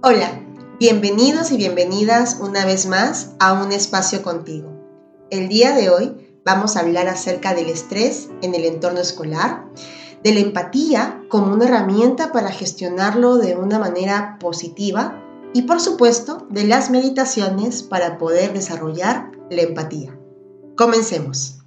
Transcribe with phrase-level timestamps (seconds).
[0.00, 0.40] Hola,
[0.78, 4.70] bienvenidos y bienvenidas una vez más a un espacio contigo.
[5.28, 9.64] El día de hoy vamos a hablar acerca del estrés en el entorno escolar,
[10.22, 15.20] de la empatía como una herramienta para gestionarlo de una manera positiva
[15.52, 20.16] y por supuesto de las meditaciones para poder desarrollar la empatía.
[20.76, 21.57] Comencemos.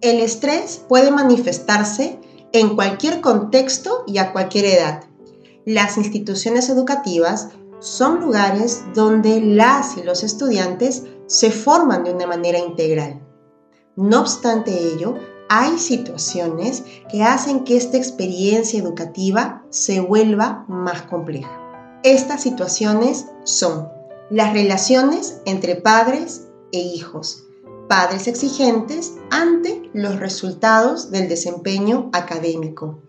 [0.00, 2.20] El estrés puede manifestarse
[2.52, 5.04] en cualquier contexto y a cualquier edad.
[5.64, 7.48] Las instituciones educativas
[7.80, 13.20] son lugares donde las y los estudiantes se forman de una manera integral.
[13.96, 15.14] No obstante ello,
[15.48, 21.50] hay situaciones que hacen que esta experiencia educativa se vuelva más compleja.
[22.04, 23.88] Estas situaciones son
[24.30, 27.47] las relaciones entre padres e hijos,
[27.88, 33.00] padres exigentes ante los resultados del desempeño académico,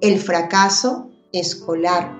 [0.00, 2.12] el fracaso escolar,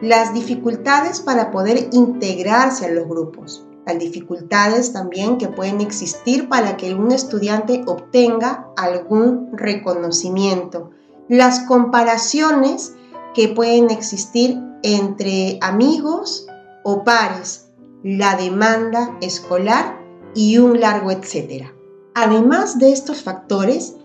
[0.00, 6.76] las dificultades para poder integrarse a los grupos, las dificultades también que pueden existir para
[6.76, 10.90] que un estudiante obtenga algún reconocimiento,
[11.28, 12.94] las comparaciones
[13.34, 16.46] que pueden existir entre amigos
[16.82, 17.68] o pares,
[18.02, 20.01] la demanda escolar
[20.34, 21.74] y un largo etcétera.
[22.14, 23.96] Además de estos factores,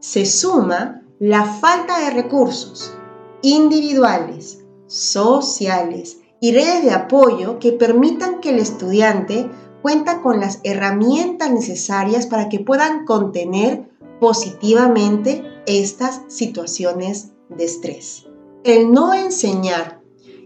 [0.00, 2.94] se suma la falta de recursos
[3.42, 9.48] individuales, sociales y redes de apoyo que permitan que el estudiante
[9.82, 13.88] cuenta con las herramientas necesarias para que puedan contener
[14.20, 18.26] positivamente estas situaciones de estrés.
[18.64, 20.00] El no enseñar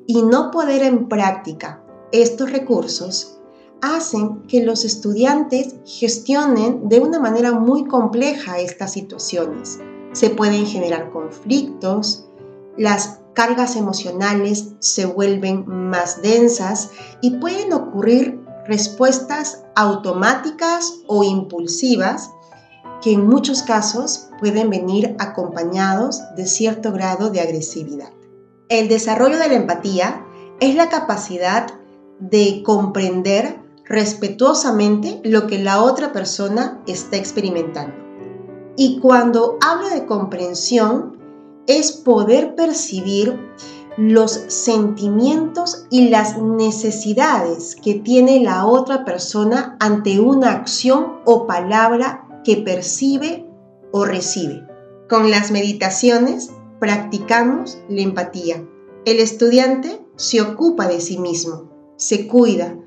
[0.07, 3.38] y no poder en práctica estos recursos
[3.81, 9.79] hacen que los estudiantes gestionen de una manera muy compleja estas situaciones.
[10.13, 12.29] Se pueden generar conflictos,
[12.77, 16.91] las cargas emocionales se vuelven más densas
[17.21, 22.31] y pueden ocurrir respuestas automáticas o impulsivas
[23.01, 28.13] que en muchos casos pueden venir acompañados de cierto grado de agresividad.
[28.69, 30.27] El desarrollo de la empatía
[30.61, 31.69] es la capacidad
[32.19, 37.95] de comprender respetuosamente lo que la otra persona está experimentando.
[38.77, 41.19] Y cuando hablo de comprensión,
[41.67, 43.39] es poder percibir
[43.97, 52.29] los sentimientos y las necesidades que tiene la otra persona ante una acción o palabra
[52.45, 53.45] que percibe
[53.91, 54.65] o recibe.
[55.09, 58.65] Con las meditaciones practicamos la empatía.
[59.05, 62.79] El estudiante se ocupa de sí mismo, se cuida,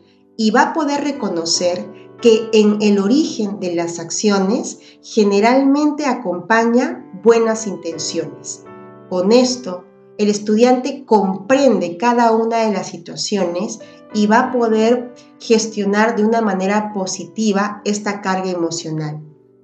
[0.41, 1.88] y va a poder reconocer
[2.19, 8.63] que en el origen de las acciones generalmente acompaña buenas intenciones.
[9.07, 9.85] Con esto,
[10.18, 13.81] el estudiante comprende cada una de las situaciones
[14.16, 19.22] y va a poder gestionar de una manera positiva esta carga emocional.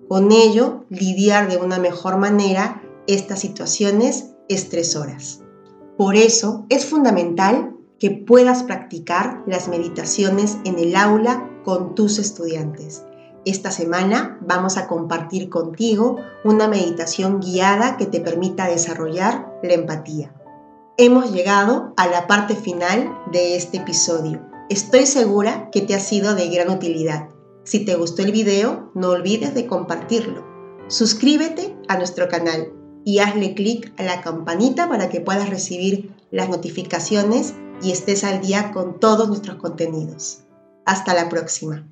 [0.07, 5.41] Con ello, lidiar de una mejor manera estas situaciones estresoras.
[5.97, 13.03] Por eso es fundamental que puedas practicar las meditaciones en el aula con tus estudiantes.
[13.45, 20.33] Esta semana vamos a compartir contigo una meditación guiada que te permita desarrollar la empatía.
[20.97, 24.41] Hemos llegado a la parte final de este episodio.
[24.69, 27.29] Estoy segura que te ha sido de gran utilidad.
[27.63, 30.45] Si te gustó el video, no olvides de compartirlo.
[30.87, 32.76] Suscríbete a nuestro canal
[33.07, 38.41] y hazle clic a la campanita para que puedas recibir las notificaciones y estés al
[38.41, 40.40] día con todos nuestros contenidos.
[40.85, 41.88] Hasta la próxima.